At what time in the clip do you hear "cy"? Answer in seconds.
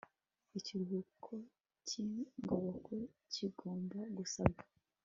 1.87-1.93